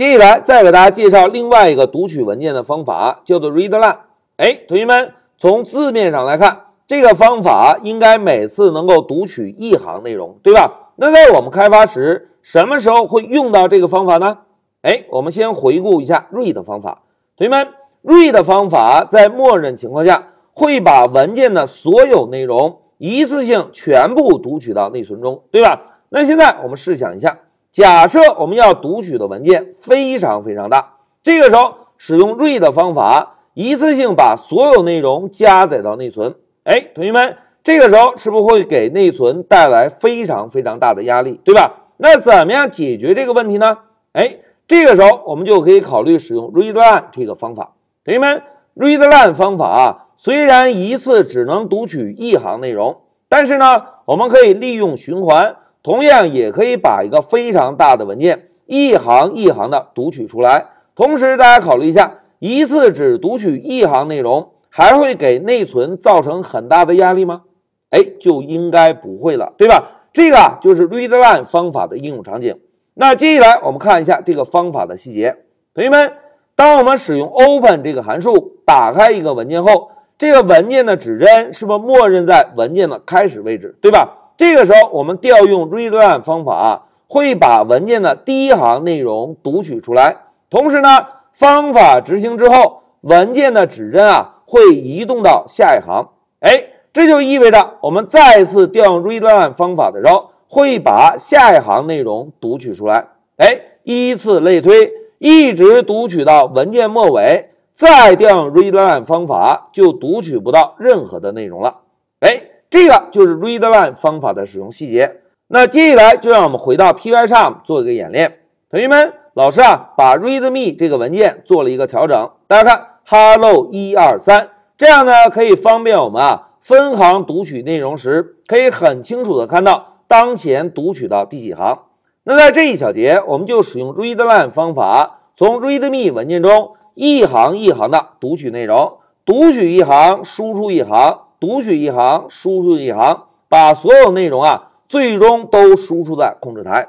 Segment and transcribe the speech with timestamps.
[0.00, 3.98] 接下来再给大家介绍另外一个读取文件的方法，叫做 read line。
[4.38, 10.92] 哎，同学们，从字面上来看，这个方法应该每次能够读取一行内容，对吧？
[10.96, 14.38] 那在我们开发时，什么时候会用到这个方法呢？
[14.80, 17.02] 哎，我们先回顾一下 read 方法。
[17.36, 17.68] 同学们
[18.02, 26.00] ，read 方法在默认情况下会把文件的所有内容一次性全部读取到内存中，对吧？
[26.08, 27.40] 那现在我们试想一下。
[27.70, 36.34] 假设我们要读取的文件非常非常大，这个时候使用 read 方法，一次性把所有内容加载到内存。
[36.64, 41.74] 哎，同学们，这个时候是不是会给内存带来非常非常大的压力，对吧？
[41.98, 43.78] 那怎么样解决这个问题呢？
[44.14, 47.74] 哎，这个时候我们就可以考虑使用 read line 这个方法。
[48.04, 48.42] 同学们
[48.74, 55.54] ，read line 方法啊，虽然一次只能读取一行内容，但是呢，我们可以利用循环。
[55.82, 60.66] 同样也可以把一个非常大的文件一行一行的读取出来。
[60.94, 67.42] 同时，大家考虑一下，一次只读取一行内容，还会给内存造成很大的压力吗？
[67.90, 70.06] 哎，就应该不会了，对吧？
[70.12, 72.58] 这个啊，就是 read line 方法的应用场景。
[72.94, 75.36] 那接下来我们看一下这个方法的细节。
[75.74, 76.12] 同学们，
[76.54, 84.19] 当我们使用 open 这个函数打开一个文件后，这个文件的指针是不是默认在文件的开始位置，对吧？
[84.40, 90.16] 这个时候，我们调用 read line 方法，会把文件的第一行内容读取出来。
[90.48, 90.88] 同时呢，
[91.30, 96.08] 方法执行之后，文件的指针啊会移动到下一行。
[96.40, 103.08] 哎，这就意味着我们再次调用 read line 方法的时候，会把下一行内容读取出来。
[103.36, 111.80] 哎，依次类推，一直读取到文件末尾，再调用 read line 方法，就读取不到任何的内容了。
[112.20, 112.44] 哎。
[112.70, 115.16] 这个就是 read line 方法的使用细节。
[115.48, 118.42] 那接下来就让我们回到 Py 上做一个演练。
[118.70, 122.30] 同学们，老师啊，把 readme 这个文件做了一个调整。
[122.46, 131.80] 大家看，hello 一二三，这样呢可以方便我们啊分行读取内容时，可以很清楚的看到当前读取到第几行。
[132.22, 141.22] 那在这一小节，我们就使用 read line 方法，从 readme 文件中一行一行的读取内容，读取一行，输出一行。
[141.40, 146.88] 读取一行，输出一行，把所有内容啊，最终都输出在控制台。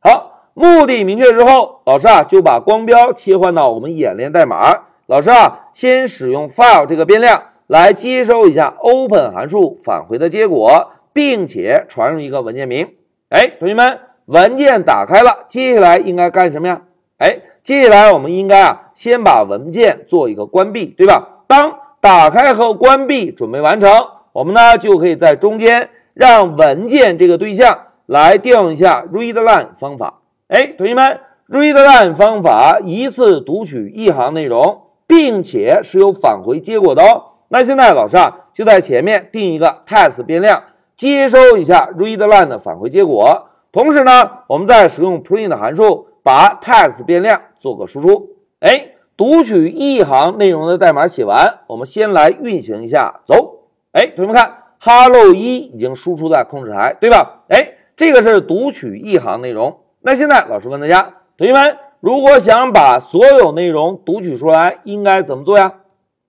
[0.00, 4.86] 好，目的明确之后，老师啊就把光标切换到我们演练代码。
[5.06, 12.94] 老师啊，先使用 file 这个变量来接收一下 open 函数返回的结果，并且传入一个文件名。
[13.28, 16.82] 哎，同学们，文件打开了，接下来应该干什么呀？
[17.18, 21.44] 哎，接下来我们应该啊，先把文件做一个关闭，对吧？
[21.46, 23.88] 当打开和关闭，准备完成，
[24.32, 30.14] 我们呢就可以在中间让文件这个对象来调用一下 read line 方法。
[30.48, 37.22] 哎，同学们，read line 方法一次读取一行内容，并且是有返回结果的哦。
[37.50, 40.60] 那现在老师啊就在前面定一个 test 变量，
[40.96, 43.46] 接收一下 read line 的返回结果。
[43.70, 48.30] 同时呢，我们再使用 print 函数把 test 变量做个输出。
[48.58, 48.88] 哎。
[49.22, 53.68] 读取一行内容的代码写完，我们先来运行一下，走。
[53.92, 57.44] 哎，同学们看，hello 一已经输出在控制台，对吧？
[57.48, 59.78] 哎，这个是读取一行内容。
[60.00, 61.02] 那现在老师问大家，
[61.36, 65.72] 同学们，如果想把所有内容读取出来，应该怎么做呀？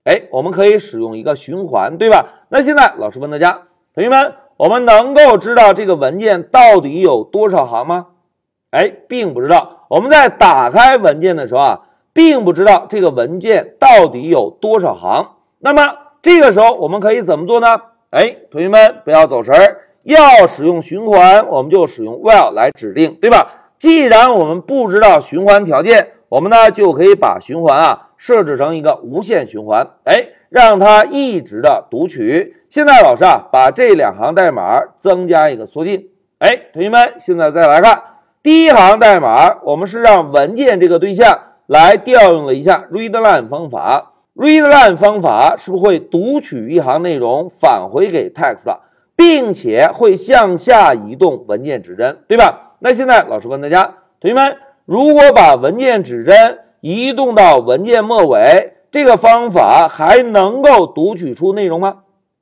[0.04, 2.44] 哎，我们可以使用一个循环，对吧？
[2.50, 3.62] 那现在老师问大家，
[3.92, 8.06] 同学们，我们能够知道这个文件到底有多少行吗？
[8.70, 9.84] 哎，并不知道。
[9.90, 11.80] 我们在打开文件的时候啊。
[12.14, 15.82] 并不知道这个文件到底有多少行，那么
[16.22, 17.76] 这个时候我们可以怎么做呢？
[18.10, 23.72] 哎，同学们不要走神儿，要使用循环，我们就使用 while 来指定，对吧？
[23.76, 32.54] 既然我们不知道循环条件，我们呢就可以把循环啊设置成一个无限循环，哎，让它一直的读取。
[32.68, 38.00] 现在老师啊把这两行代码增加一个缩进，哎，同学们现在再来看
[38.40, 41.36] 第一行代码，我们是让文件这个对象。
[41.66, 48.76] 来调用了一下 read line 方法，read line 方法是不是会读取一行内容返回给 text，
[49.16, 52.76] 并且会向下移动文件指针，对吧？
[52.80, 53.84] 那现在老师问大家，
[54.20, 61.98] 同学们，如果把文件指针移动到文件末尾，这个方法还能够读取出内容吗？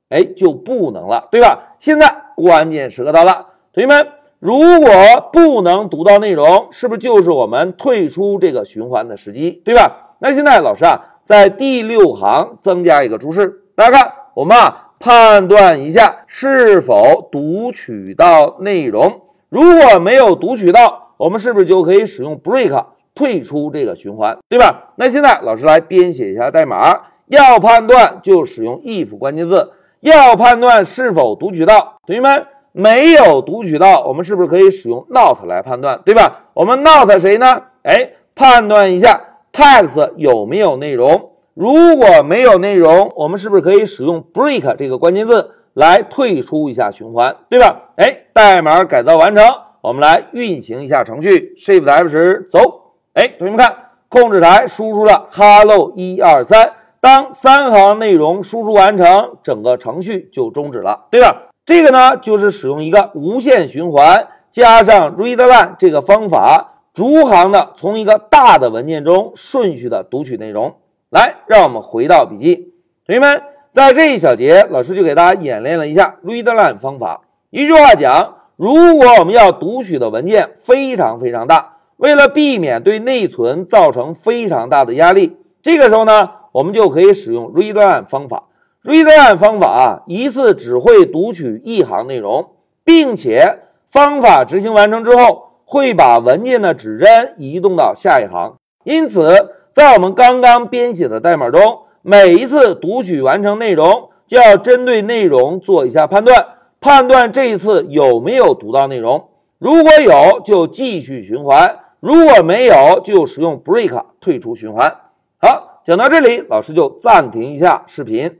[0.09, 1.73] 哎，就不能了，对吧？
[1.79, 4.05] 现在关键时刻到了，同学们。
[4.43, 4.89] 如果
[5.31, 10.17] 不能读到内容，是不是就是我们退出这个循环的时机，对吧？
[10.19, 19.21] 那现在老师啊，在第六行增加一个注释，大家看，我们啊判断一下是否读取到内容。
[19.47, 22.85] 如果没有读取到，我们是不是就可以使用 break
[23.15, 24.91] 退出这个循环，对吧？
[24.97, 36.49] 那现在老师来编写一下代码，要判断就使用 if 关键字，要判断是否读取到，同学们没有读取到，我们是不是可以使用 not 来判断，对吧？
[36.55, 37.61] 我们 not 谁呢？
[37.83, 39.21] 哎，判断一下
[39.53, 47.91] text 有没有内容，如果没有内容，我们是不是可以使用 break 这个关键字来退出一下循环，对吧？
[47.97, 49.45] 哎，代码改造完成，
[49.81, 52.93] 我们来运行一下程序，Shift F 十走。
[53.13, 53.75] 哎，同学们看，
[54.09, 56.73] 控制台输出了 hello 一二三。
[56.99, 61.52] 当三行内容输出完成，整个程序就终止了，对吧？
[61.65, 70.75] 这个呢，就是使用一个无限循环加上 readline 这个方法，逐行的从一个大的文件中顺序的读取内容。
[71.09, 72.73] 来，让我们回到笔记，
[73.05, 77.21] 同学们，在这一小节，老师就给大家演练了一下 readline 方法。
[77.49, 81.77] 一句话讲，如果我们要读取的文件非常非常大。
[81.97, 88.43] 为了避免对内存造成非常大的压力，这个时候呢，我们就可以使用 readline 方法。
[88.83, 92.51] Readline 方法啊，一次只会读取一行内容，
[92.83, 98.57] 并且方法执行完成之后，会把文件的指针移动到下一行。
[98.83, 106.45] 因此，在我们刚刚编写的代码中，每一次读取完成内容，就要针对内容做一下判断，
[106.81, 109.29] 判断这一次有没有读到内容。
[109.59, 111.79] 如果有，就继续循环。
[112.01, 114.93] 如果没有，就使用 break 退出循环。
[115.37, 118.39] 好，讲到这里，老师就暂停一下视频。